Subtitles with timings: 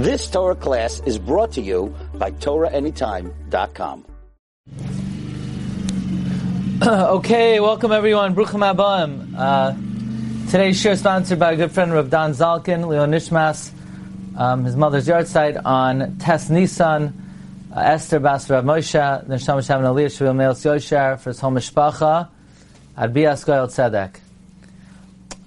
[0.00, 4.06] This Torah class is brought to you by TorahAnytime.com.
[6.82, 8.34] okay, welcome everyone.
[8.34, 9.34] Bruchim Abam.
[9.36, 9.74] Uh,
[10.50, 13.72] today's share is sponsored by a good friend, Rav Don Zalkin, Leon Nishmas,
[14.38, 17.12] um, his mother's yahrzeit on Tes Nisan,
[17.76, 22.26] uh, Esther Bas Rav Moshe, Neshama Shavin Aliyah Shavil Meils Yoshar for his home Mishpacha,
[22.96, 24.16] at Bias Goyal Tzedek.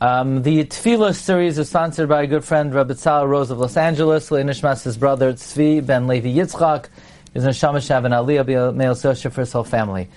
[0.03, 3.77] Um, the Tefillah series is sponsored by a good friend, Rabbi Tzal Rose of Los
[3.77, 6.87] Angeles, Nishmas, his brother Tzvi Ben Levi Yitzchak,
[7.33, 10.09] his Neshama Shav and Aliyah Meil Sosha for his whole family.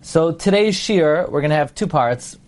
[0.00, 2.38] So today's shir, we're going to have two parts.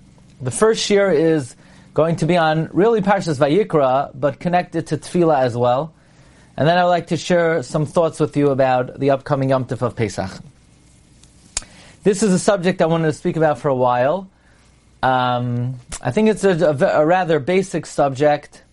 [0.41, 1.55] The first shir is
[1.93, 5.93] going to be on really Parshas Vayikra, but connected to Tefillah as well.
[6.57, 9.83] And then I'd like to share some thoughts with you about the upcoming Yom Tov
[9.83, 10.31] of Pesach.
[12.05, 14.31] This is a subject I wanted to speak about for a while.
[15.07, 18.65] Um, I think it's a, a, a, rather basic subject.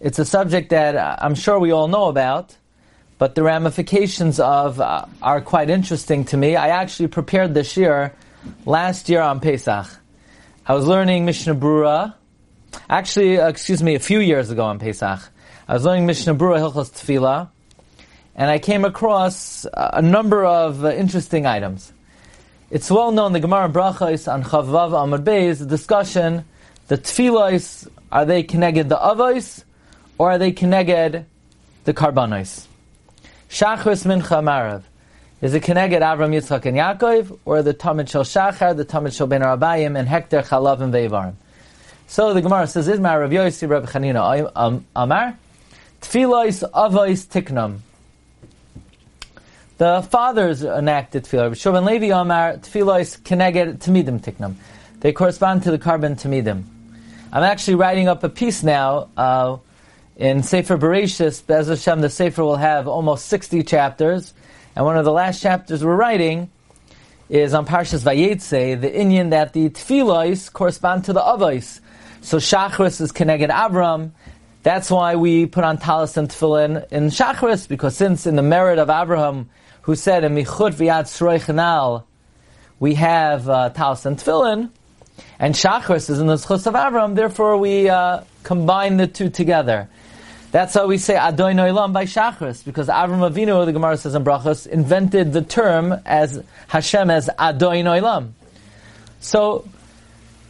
[0.00, 2.56] It's a subject that I'm sure we all know about,
[3.18, 6.56] but the ramifications of uh, are quite interesting to me.
[6.56, 8.14] I actually prepared this year,
[8.64, 9.86] last year on Pesach.
[10.64, 12.14] I was learning Mishnah Brura,
[12.88, 15.20] actually, uh, excuse me, a few years ago on Pesach.
[15.68, 17.50] I was learning Mishnah Brura Hilchos Tefillah,
[18.34, 21.92] and I came across a number of uh, interesting items.
[22.68, 26.44] It's well known the Gemara Brachos on Chavav Amud Beis the discussion
[26.88, 29.62] the tefillos are they connected the avos
[30.18, 31.26] or are they connected
[31.84, 32.66] the karbanos?
[33.48, 34.82] Shachris mincha marav
[35.40, 39.28] is it connected Avram Yitzchak and Yaakov or the Tamid Shel Shachar the Tamid Shel
[39.28, 41.34] Ben Arabayim and Hector Chalav and Veivarim?
[42.08, 45.38] So the Gemara says, "Is Rav Yossi Rav Chanina Amar
[46.00, 47.78] tefillos avos tiknam."
[49.78, 51.50] The fathers enacted tefillah.
[51.50, 54.54] Shurban Levi Amar tefillos keneged tamidim tiknam.
[55.00, 56.64] They correspond to the korban tamidim.
[57.30, 59.58] I'm actually writing up a piece now uh,
[60.16, 61.46] in Sefer Bereshis.
[61.46, 64.32] Bez Hashem, the Sefer will have almost 60 chapters,
[64.74, 66.50] and one of the last chapters we're writing
[67.28, 71.80] is on Parshas Vayetze, the inyan that the tefillos correspond to the avos.
[72.22, 74.12] So Shachris is keneged Avram.
[74.62, 78.78] That's why we put on talis and tefillin in Shachris, because since in the merit
[78.78, 79.50] of Abraham
[79.86, 82.02] who said in Michut V'yad Sroichanal,
[82.80, 84.68] we have uh, Talis and Tefillin,
[85.38, 89.88] and Shachris is in the Zchus of Avram, therefore we uh, combine the two together.
[90.50, 94.24] That's how we say Adoi Noilam by Shachris, because Avram Avinu, the Gemara says in
[94.24, 98.32] Brachos, invented the term as Hashem as Adoi Noilam.
[99.20, 99.68] So,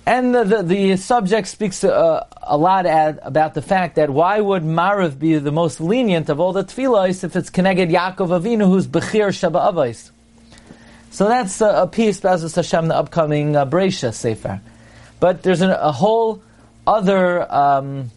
[0.06, 4.40] and the, the, the subject speaks uh, a lot at, about the fact that why
[4.40, 8.68] would Marav be the most lenient of all the tefillahs if it's connected Yaakov Avinu,
[8.68, 10.12] who's Bechir Shaba Avos?
[11.10, 14.60] So that's a, a piece, Bezos Hashem, the upcoming uh, Bresha Sefer.
[15.18, 16.40] But there's an, a whole
[16.86, 18.12] other um,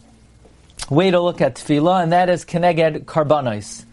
[0.90, 3.84] way to look at tefillah, and that is Keneged Karbanos.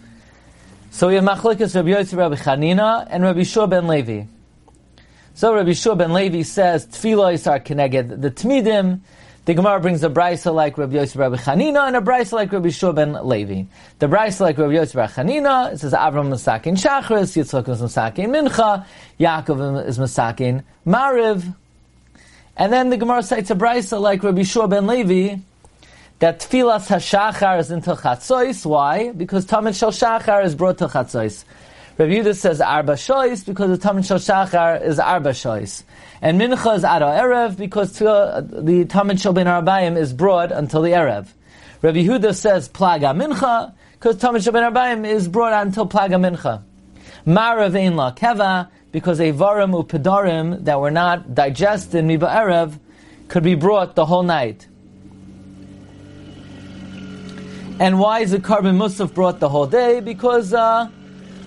[0.92, 4.26] So we have Machlikas Rabbi Yosef Rabbi Chanina and Rabbi Shua ben Levi.
[5.38, 9.02] So Rabbi Shua ben Levi says tefillah are keneged the tmidim.
[9.46, 12.70] The Gemara brings a brisa like Rabbi Yosef Rabbi Chanina and a brisa like Rabbi
[12.70, 13.66] Shua ben Levi.
[14.00, 18.50] The brisa like Rabbi Yosef Rabbi Chanina it says Avram Masakin Shachris, Yitzchak is Masakin
[18.50, 18.84] Mincha,
[19.20, 21.54] Yaakov is Masakin Mariv.
[22.56, 25.36] And then the Gemara cites a brisa like Rabbi Shua ben Levi
[26.18, 28.66] that tefillas hashachar is until chatzos.
[28.66, 29.12] Why?
[29.12, 31.44] Because tamid shel shachar is brought to chatzos.
[31.98, 35.82] Rabbi Yehuda says arba shois because the Tamid Shel Shachar is arba shois.
[36.22, 41.28] And Mincha is ara erev because the Tamid Shel Ben is brought until the erev.
[41.82, 46.62] Rabbi Yehuda says plaga mincha because Tamid Shel Ben is brought until plaga mincha.
[47.26, 52.78] Marav ein la keva because avarim upedarim that were not digested miba erev
[53.28, 54.68] could be brought the whole night.
[57.80, 60.00] And why is the korban musaf brought the whole day?
[60.00, 60.90] Because uh,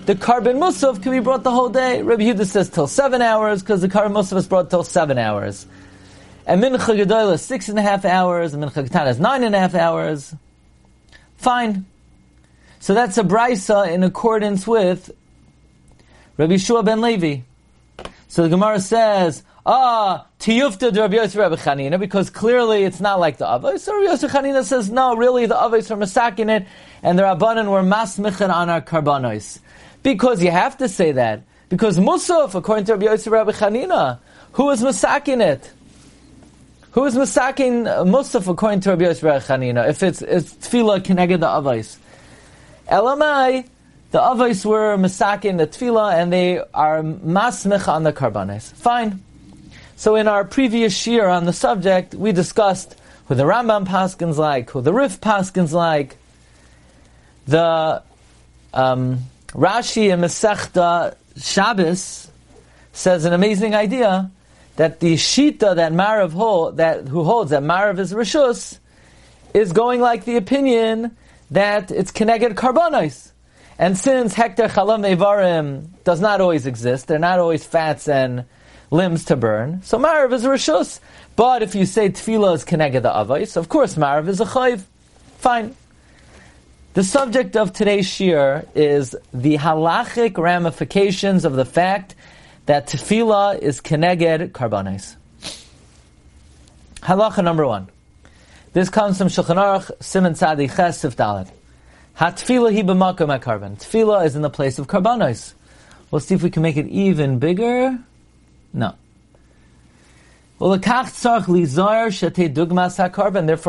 [0.05, 2.01] the korban musaf can be brought the whole day.
[2.01, 5.65] Rabbi Yehuda says till seven hours because the korban musaf is brought till seven hours.
[6.45, 9.55] And mincha gedola is six and a half hours, and mincha ketana is nine and
[9.55, 10.35] a half hours.
[11.37, 11.85] Fine.
[12.79, 15.11] So that's a brisa in accordance with
[16.37, 17.41] Rabbi Shua ben Levi.
[18.27, 23.37] So the Gemara says, ah, tiyufta Rabbi Yosef Rabbi Chanina, because clearly it's not like
[23.37, 23.81] the Avos.
[23.81, 26.67] So Rabbi Yosef Chanina says, no, really the Avos are masakin it,
[27.03, 29.59] and the Rabbanan were masmichin on our karbanos.
[30.03, 31.43] Because you have to say that.
[31.69, 34.19] Because Musaf, according to Rabbi Yosef Rabbi Chanina,
[34.53, 35.71] who is Masakin it?
[36.91, 39.87] Who is Masakin Musaf according to Rabbi Yosef Rabbi Chanina?
[39.87, 41.97] If it's, it's Tefillah Keneged the Avais.
[42.89, 43.65] Elamai,
[44.11, 48.73] the Avais were Masakin the Tefillah and they are Masmich on the Karbanes.
[48.73, 49.23] Fine.
[49.95, 52.95] So in our previous year on the subject, we discussed
[53.27, 56.17] who the Rambam Paskins like, who the Rif Paskins like,
[57.45, 58.03] The
[58.73, 59.19] um,
[59.53, 62.29] Rashi in Masechta Shabbos
[62.93, 64.31] says an amazing idea
[64.77, 68.79] that the shita that Marav hold, that who holds that Marav is rishus
[69.53, 71.15] is going like the opinion
[71.51, 73.31] that it's connected karbanos.
[73.77, 78.45] And since hektar chalam evarim does not always exist, they're not always fats and
[78.89, 79.81] limbs to burn.
[79.83, 81.01] So Marav is rishus.
[81.35, 84.83] But if you say tefillah is connected the avos, of course Marav is a chayv.
[85.39, 85.75] Fine.
[86.93, 92.15] The subject of today's shir is the halachic ramifications of the fact
[92.65, 95.15] that tefillah is keneged karbanis.
[96.97, 97.87] Halacha number one.
[98.73, 101.49] This comes from Shulchan Aruch, Simon Tzadi Ches Sifdalet.
[102.17, 103.79] Hatfila hi b'makom karban.
[103.79, 105.53] Tefillah is in the place of karbanos.
[106.11, 107.97] We'll see if we can make it even bigger.
[108.73, 108.95] No.
[110.61, 110.77] Therefore,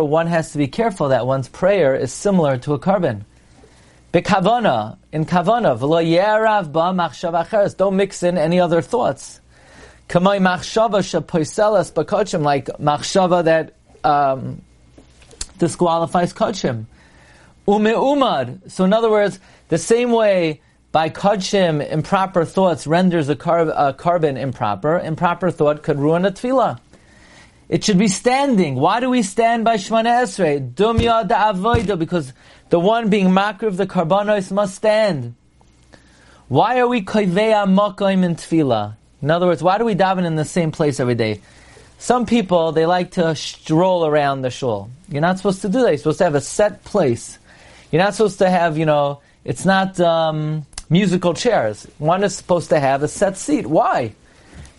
[0.08, 3.22] one has to be careful that one's prayer is similar to a karban.
[4.12, 7.74] Bekavana, in kavana, v'lo yerav ba machshava acheres.
[7.74, 9.40] Don't mix in any other thoughts.
[10.10, 13.72] Kamay machshava shepoiselas bakachim, like machshava that
[14.04, 14.60] um,
[15.58, 16.84] disqualifies kachim.
[17.66, 18.70] Ume umad.
[18.70, 20.60] So in other words, the same way
[20.90, 26.30] by kachim, improper thoughts renders a, car- a karban improper, improper thought could ruin a
[26.30, 26.78] tefillah.
[27.68, 28.74] It should be standing.
[28.74, 30.74] Why do we stand by Shemana Esrei?
[30.74, 32.32] Dumya da'avoida, because
[32.68, 35.34] the one being makriv, the karbanos, must stand.
[36.48, 38.96] Why are we koiveya makoim in tefillah?
[39.22, 41.40] In other words, why do we daven in the same place every day?
[41.98, 44.90] Some people, they like to stroll around the shul.
[45.08, 45.90] You're not supposed to do that.
[45.90, 47.38] You're supposed to have a set place.
[47.92, 51.86] You're not supposed to have, you know, it's not um, musical chairs.
[51.98, 53.66] One is supposed to have a set seat.
[53.66, 54.14] Why?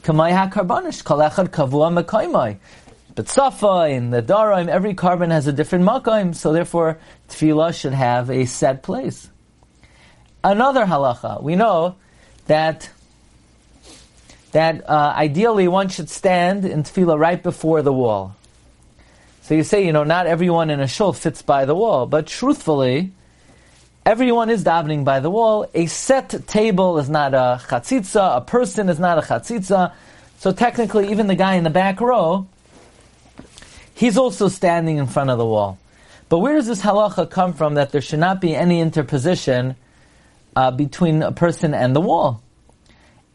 [0.03, 2.57] Kamay ha-karbanish, kalechad kavua mekaymai.
[3.15, 7.93] But Safa in the Daraim, every karban has a different makaim, so therefore tefillah should
[7.93, 9.29] have a set place.
[10.43, 11.95] Another halacha, we know
[12.47, 12.89] that
[14.51, 18.35] that uh, ideally one should stand in tefillah right before the wall.
[19.43, 22.27] So you say, you know, not everyone in a shul fits by the wall, but
[22.27, 23.13] truthfully,
[24.05, 25.69] everyone is davening by the wall.
[25.73, 29.93] A set table is not a chatzitza, a person is not a chatzitza.
[30.37, 32.47] So technically, even the guy in the back row
[33.95, 35.77] he's also standing in front of the wall.
[36.29, 39.75] But where does this halacha come from that there should not be any interposition
[40.55, 42.41] uh, between a person and the wall?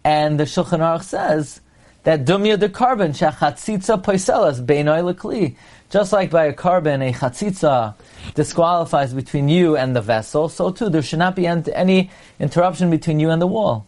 [0.05, 1.61] And the Shulchan Aruch says
[2.09, 5.55] that dumya de korban shachatzitza poiselas beinoi lekli.
[5.91, 7.95] Just like by a korban, a chatzitza
[8.35, 12.11] disqualifies between you and the vessel, so too there should not be any
[12.41, 13.87] interruption between you and the wall.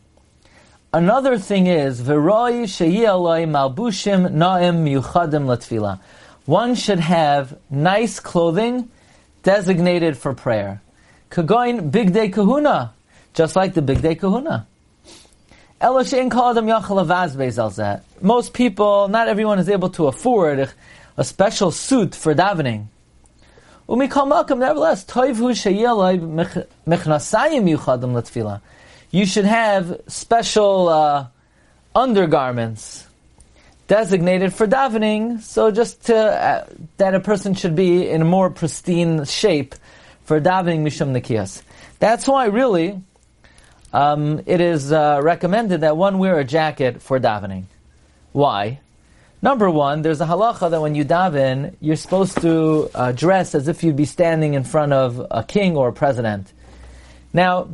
[0.92, 3.06] Another thing is, v'roi sheyi
[3.48, 5.98] malbushim na'im miuchadim latfila
[6.44, 8.90] one should have nice clothing
[9.44, 10.82] designated for prayer.
[11.30, 12.92] Kagoin Bigdei Kahuna,
[13.32, 14.66] just like the Bigdei Kahuna.
[15.82, 16.12] Most
[18.52, 20.70] people, not everyone is able to afford
[21.16, 22.86] a special suit for davening.
[23.88, 25.06] Nevertheless,
[29.10, 31.26] you should have special uh,
[31.94, 33.06] undergarments
[33.88, 36.66] designated for davening, so just to, uh,
[36.98, 39.74] that a person should be in a more pristine shape
[40.24, 41.62] for davening mishum nikiyas.
[41.98, 43.00] That's why really
[43.92, 47.64] um, it is uh, recommended that one wear a jacket for davening.
[48.32, 48.80] Why?
[49.42, 53.68] Number one, there's a halacha that when you daven, you're supposed to uh, dress as
[53.68, 56.52] if you'd be standing in front of a king or a president.
[57.32, 57.68] Now,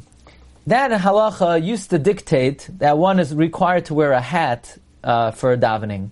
[0.66, 5.56] that halacha used to dictate that one is required to wear a hat uh, for
[5.56, 6.11] davening.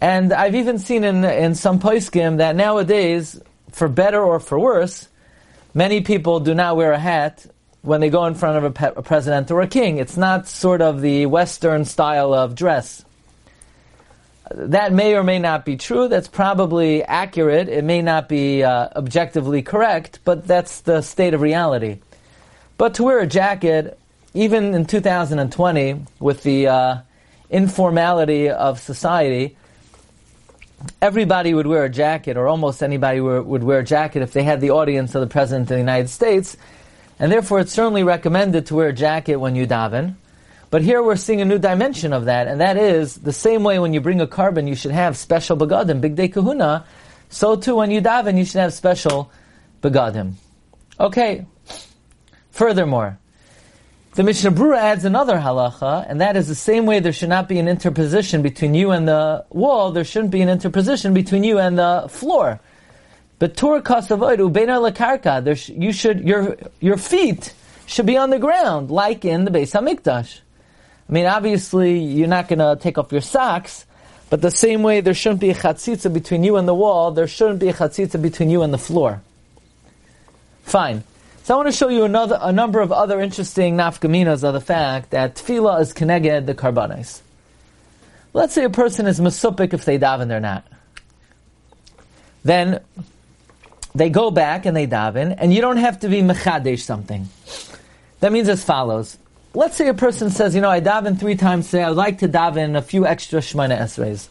[0.00, 3.40] And I've even seen in, in some poskim that nowadays,
[3.70, 5.08] for better or for worse,
[5.74, 7.46] many people do not wear a hat
[7.82, 9.98] when they go in front of a, pe- a president or a king.
[9.98, 13.04] It's not sort of the Western style of dress.
[14.52, 16.08] That may or may not be true.
[16.08, 17.68] That's probably accurate.
[17.68, 22.00] It may not be uh, objectively correct, but that's the state of reality.
[22.76, 23.98] But to wear a jacket,
[24.34, 26.98] even in 2020, with the uh,
[27.48, 29.56] informality of society,
[31.00, 34.60] everybody would wear a jacket, or almost anybody would wear a jacket if they had
[34.60, 36.56] the audience of the President of the United States.
[37.20, 40.16] And therefore, it's certainly recommended to wear a jacket when you daven.
[40.70, 43.78] But here we're seeing a new dimension of that, and that is the same way
[43.78, 46.86] when you bring a korban, you should have special begadim, big day kahuna.
[47.28, 49.30] So too, when you daven, you should have special
[49.82, 50.34] begadim.
[50.98, 51.44] Okay.
[52.52, 53.18] Furthermore,
[54.14, 57.48] the Mishnah Brura adds another halacha, and that is the same way there should not
[57.48, 61.58] be an interposition between you and the wall, there shouldn't be an interposition between you
[61.58, 62.60] and the floor.
[63.40, 65.76] But Torah kasavoid ubeina lakarka.
[65.76, 67.54] You should your your feet
[67.86, 70.40] should be on the ground, like in the Beis Hamikdash.
[71.08, 73.84] I mean, obviously, you're not going to take off your socks,
[74.28, 77.26] but the same way there shouldn't be a chatzitza between you and the wall, there
[77.26, 79.20] shouldn't be a chatzitza between you and the floor.
[80.62, 81.02] Fine.
[81.42, 84.60] So I want to show you another, a number of other interesting nafkaminas of the
[84.60, 87.22] fact that tefillah is keneged the karbanis.
[88.32, 90.64] Let's say a person is masupik if they daven or not.
[92.44, 92.80] Then
[93.94, 97.28] they go back and they daven, and you don't have to be mechadesh something.
[98.20, 99.18] That means as follows.
[99.52, 102.18] Let's say a person says, you know, I daven three times today, I would like
[102.18, 104.28] to daven a few extra Shemana Esreis.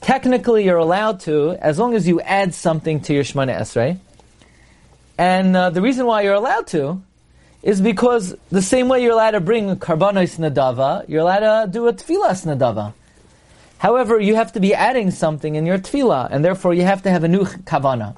[0.00, 3.98] Technically, you're allowed to, as long as you add something to your Shemana Esrei.
[5.16, 7.00] And uh, the reason why you're allowed to
[7.62, 11.70] is because the same way you're allowed to bring a karbanos nadava, you're allowed to
[11.70, 12.92] do a tefillas nadava.
[13.78, 17.10] However, you have to be adding something in your tefillah, and therefore you have to
[17.10, 18.16] have a new kavana.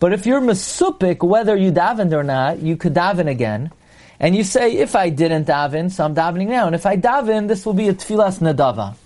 [0.00, 3.70] But if you're masupik, whether you davened or not, you could daven again.
[4.18, 6.66] And you say, if I didn't daven, so I'm davening now.
[6.66, 8.96] And if I daven, this will be a tefillas nadava.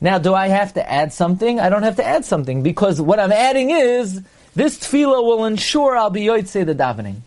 [0.00, 1.60] Now, do I have to add something?
[1.60, 4.22] I don't have to add something because what I'm adding is
[4.54, 7.20] this tefillah will ensure I'll be yoytze the davening.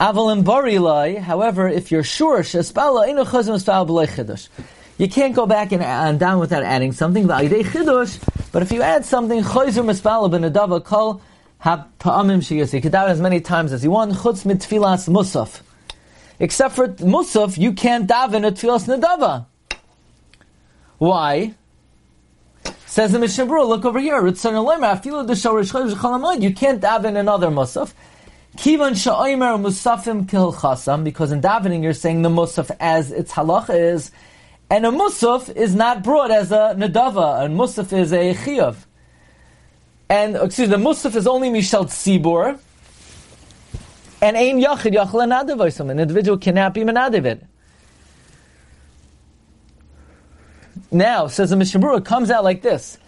[0.00, 3.08] Barilai, however, if you're sure shespala
[4.98, 7.26] you can't go back and, and down without adding something.
[7.26, 9.94] But if you add something, sheyusi.
[12.74, 14.12] You can daven as many times as you want.
[14.12, 15.62] Chutz mit tfilas musaf.
[16.38, 19.46] Except for musaf, you can't daven a tfilas nadava.
[20.98, 21.54] Why?
[22.86, 24.24] Says the Mishnah look over here.
[24.24, 24.54] You can't
[26.80, 27.92] daven another musaf.
[29.58, 34.12] Musafim because in davening you're saying the musaf as its halacha is,
[34.70, 38.76] and a musaf is not brought as a nadava, and musaf is a chiyuv.
[40.08, 42.58] And, excuse me, the Musaf is only Mishal Tzibur,
[44.20, 47.40] and Ein Yachid Yachal Anadav An individual cannot be Manadav
[50.90, 52.98] Now, says the it comes out like this.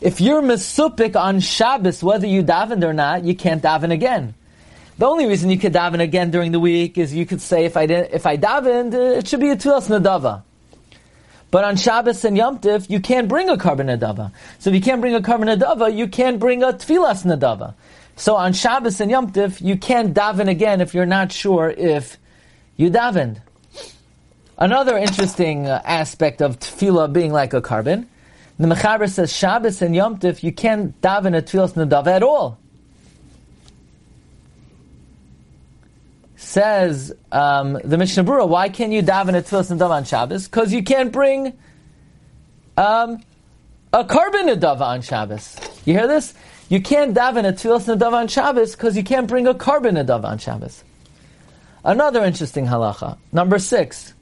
[0.00, 4.34] If you're Mesupik on Shabbos, whether you davened or not, you can't daven again.
[4.98, 7.76] The only reason you could daven again during the week is you could say, if
[7.76, 10.42] I did, if I davened, it should be a Tfilas Nadava.
[11.52, 14.32] But on Shabbos and Yom Tif, you can't bring a korban nadava.
[14.58, 17.74] So if you can't bring a korban nadava, you can't bring a tfilas nadava.
[18.16, 22.16] So on Shabbos and Yom Tif, you can't daven again if you're not sure if
[22.76, 23.42] you davened.
[24.56, 28.06] Another interesting uh, aspect of tefillah being like a korban,
[28.58, 32.58] the Mechaber says Shabbos and Yom Tif, you can't daven a tfilas nadava at all.
[36.42, 40.48] Says um, the Mishnah Berurah, why can't you daven a tefillah nadav on Shabbos?
[40.48, 41.56] Because you can't bring
[42.76, 43.22] um,
[43.92, 45.56] a korban nadav on Shabbos.
[45.84, 46.34] You hear this?
[46.68, 50.24] You can't daven a tefillah nadav on Shabbos because you can't bring a korban nadav
[50.24, 50.82] on Shabbos.
[51.84, 54.12] Another interesting halacha, number six.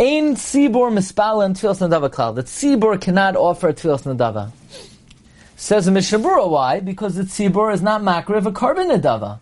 [0.00, 2.34] Ein tzibor mispala and tefillas nadava klal.
[2.34, 4.50] The tzibor cannot offer a tefillas nadava.
[5.56, 6.80] Says the Mishnah Berurah, why?
[6.80, 9.40] Because the tzibor is not makriv a korban nadava.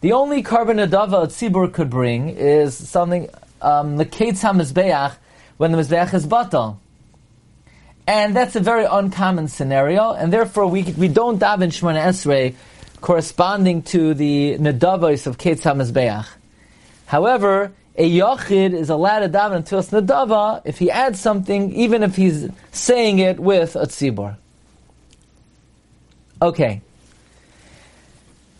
[0.00, 3.28] The only korban adava a tzibur could bring is something
[3.60, 5.16] um, the hamizbeach
[5.56, 6.76] when the mizbeach is batal,
[8.06, 12.54] and that's a very uncommon scenario, and therefore we we don't daven shmona esrei
[13.00, 16.28] corresponding to the nadavos of ketz hamizbeach.
[17.06, 22.04] However, a yachid is allowed to daven to us nadava if he adds something, even
[22.04, 24.36] if he's saying it with a tzibur.
[26.40, 26.82] Okay.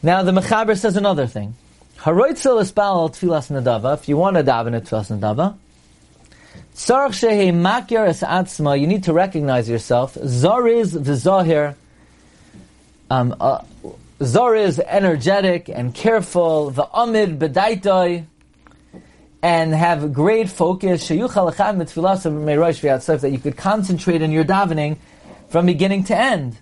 [0.02, 1.54] Now the Mechaber says another thing.
[1.98, 3.94] Haroitzel espal tfilas nadava.
[3.94, 5.56] If you want to daven a tfilas nadava,
[6.74, 8.80] tzarch shehe makir es atzma.
[8.80, 10.14] You need to recognize yourself.
[10.14, 11.74] Zariz v'zahir.
[13.10, 13.62] Um, uh,
[14.22, 16.70] Zor is energetic and careful.
[16.70, 18.24] The amid bedaitoi,
[19.42, 21.08] and have great focus.
[21.08, 21.16] That
[23.32, 24.96] you could concentrate in your davening
[25.48, 26.58] from beginning to end.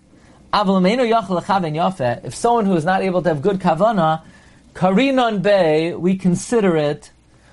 [0.52, 4.22] If someone who is not able to have good kavana,
[4.74, 7.10] karinon bay, we consider it,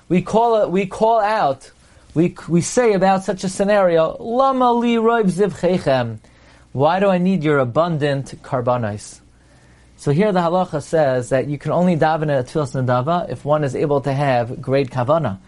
[0.08, 1.70] we call it, we call out,
[2.14, 4.96] we, we say about such a scenario, lama li.
[4.96, 9.20] Why do I need your abundant karbanis?
[9.96, 13.64] So here the halacha says that you can only daven at tfilas nadava if one
[13.64, 15.38] is able to have great kavana.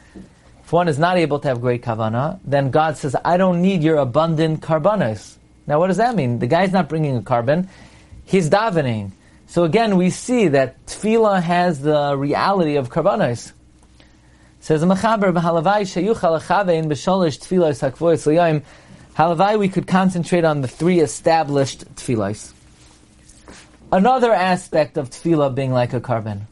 [0.65, 3.83] If one is not able to have great kavana, then God says, I don't need
[3.83, 5.36] your abundant karbanis.
[5.67, 6.39] Now, what does that mean?
[6.39, 7.69] The guy's not bringing a korban;
[8.25, 9.13] he's davening.
[9.47, 13.53] So again, we see that tefillah has the reality of karbanos.
[14.61, 18.63] Says the Mechaber, "Halavai sheyuchal achavein b'sholish tefillas hakvois l'yayim."
[19.17, 22.53] Halavai, we could concentrate on the three established tefillas.
[23.93, 26.43] another aspect of tefillah being like a korban.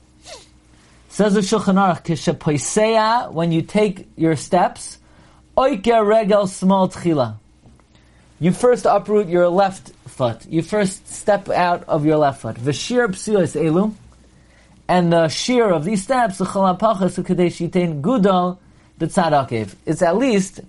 [1.09, 4.99] Says the Shulchan Aruch, when you take your steps,
[5.57, 7.37] oike regel small tchila.
[8.45, 10.45] You first uproot your left foot.
[10.45, 12.57] You first step out of your left foot.
[12.57, 13.95] V'shir psiyos elu.
[14.87, 18.59] And the shear of these steps, the chalapachas kadesh yitain gudal
[18.99, 19.75] the tzadakev.
[19.87, 20.61] It's at least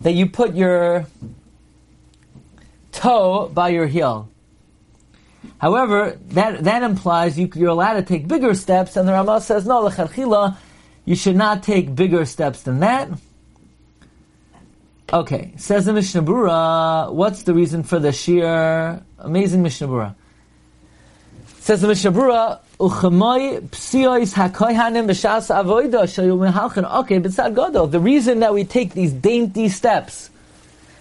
[0.00, 1.06] that you put your
[2.90, 4.28] toe by your heel.
[5.58, 9.64] However, that, that implies you, are allowed to take bigger steps, and the Ramah says,
[9.64, 10.56] no,
[11.04, 13.10] you should not take bigger steps than that.
[15.10, 19.02] Okay, says the Mishnah Berurah, what's the reason for the sheer?
[19.18, 20.14] Amazing Mishnah Berurah.
[21.60, 26.84] Says the Mishnah Berurah, Uchamoy psiois hakoyhanim b'shas avoida shayumihalchen.
[27.00, 27.86] Okay, but gadol.
[27.86, 30.28] The reason that we take these dainty steps,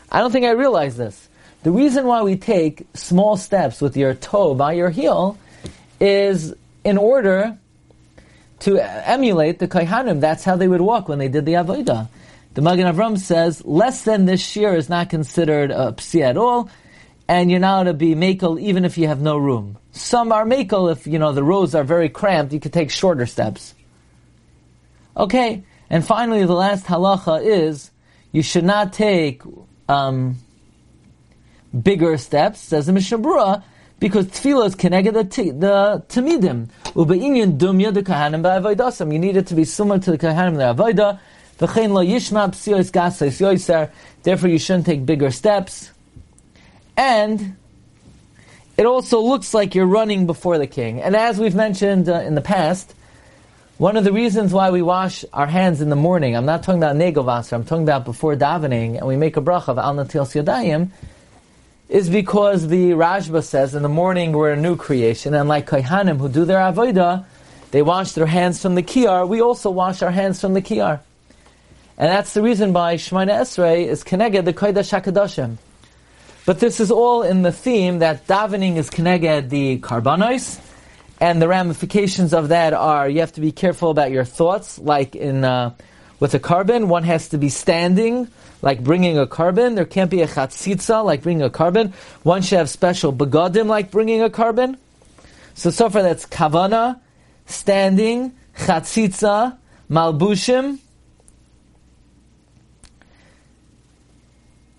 [0.10, 1.28] I don't think I realize this.
[1.64, 5.38] The reason why we take small steps with your toe by your heel
[6.00, 7.58] is in order
[8.62, 10.22] to emulate the kohanim.
[10.22, 12.08] That's how they would walk when they did the avodah.
[12.58, 16.72] The Magen Avram says less than this shear is not considered a psi at all,
[17.28, 19.78] and you're not to be makel even if you have no room.
[19.92, 22.54] Some are makel if you know the rows are very cramped.
[22.54, 23.76] You could take shorter steps.
[25.16, 27.92] Okay, and finally the last halacha is
[28.32, 29.44] you should not take
[29.88, 30.38] um,
[31.80, 32.60] bigger steps.
[32.60, 33.64] Says the Mishnah
[34.00, 36.70] because tefillah is connected the, t- the tamidim.
[36.96, 39.14] Ube'inyan dumya the kahanim.
[39.14, 41.20] You need it to be similar to the kahanim the avodah.
[41.58, 42.20] Therefore, you
[44.60, 45.92] shouldn't take bigger steps.
[46.96, 47.56] And
[48.78, 51.02] it also looks like you're running before the king.
[51.02, 52.94] And as we've mentioned uh, in the past,
[53.78, 56.82] one of the reasons why we wash our hands in the morning, I'm not talking
[56.82, 60.26] about negovasser, I'm talking about before davening, and we make a bracha of al natil
[60.26, 60.90] yadayim,
[61.90, 66.18] is because the Rashba says in the morning we're a new creation, and like Kaihanim
[66.18, 67.26] who do their avodah,
[67.72, 71.02] they wash their hands from the kiyar, we also wash our hands from the kiyar.
[71.98, 75.58] And that's the reason why Shemana Esrei is connected the Kodesh HaKadoshim.
[76.46, 80.62] But this is all in the theme that davening is connected the karbanos,
[81.20, 85.16] and the ramifications of that are you have to be careful about your thoughts, like
[85.16, 85.74] in uh,
[86.20, 88.28] with a korban, one has to be standing,
[88.62, 89.76] like bringing a korban.
[89.76, 91.94] There can't be a chatzitza, like bringing a korban.
[92.24, 94.78] One should have special begadim, like bringing a korban.
[95.56, 97.00] So so far that's kavana,
[97.46, 99.58] standing, chatzitza,
[99.90, 100.80] malbushim,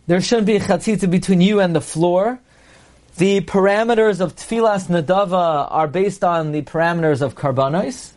[0.09, 2.41] There shouldn't be a chatzitza between you and the floor.
[3.19, 8.13] The parameters of tfilas nadava are based on the parameters of karbanos.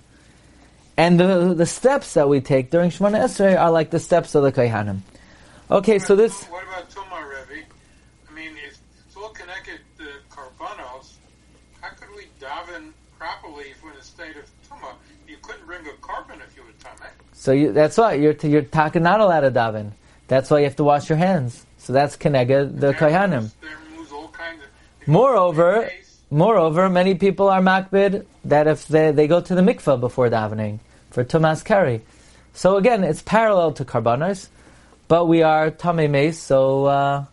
[0.96, 4.44] And the, the steps that we take during Shemana Esrei are like the steps of
[4.44, 5.00] the Kaihanim.
[5.70, 6.46] Okay, so this...
[6.46, 7.66] What about Tumah, Rebbe?
[8.30, 11.16] I mean, if it's all connected to karbanos,
[11.82, 14.96] how could we daven properly if we're in a state of Tumah?
[15.28, 17.10] You couldn't bring a korban if you were Tumah.
[17.34, 19.92] So you, that's why you're, you're talking not allowed to daven.
[20.30, 21.66] That's why you have to wash your hands.
[21.92, 23.52] So that's keneged the kohanim.
[25.06, 25.92] Moreover,
[26.30, 30.80] moreover, many people are makbid that if they, they go to the mikveh before davening
[31.10, 32.00] for tumas kari.
[32.54, 34.48] So again, it's parallel to karbanos,
[35.10, 36.40] but we are tame mace.
[36.40, 37.26] So uh,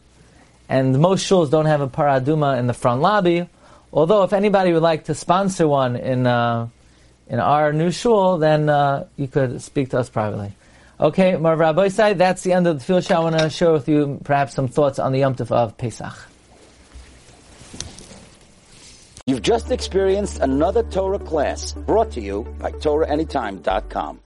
[0.69, 3.49] and most shuls don't have a paraduma in the front lobby.
[3.93, 6.67] Although, if anybody would like to sponsor one in uh,
[7.29, 10.53] in our new shul, then uh, you could speak to us privately.
[11.01, 13.17] Okay, Marv Rabbi side, that's the end of the field show.
[13.17, 16.13] I want to share with you perhaps some thoughts on the Yom Tov of Pesach.
[19.25, 24.17] You've just experienced another Torah class brought to you by TorahAnytime.com.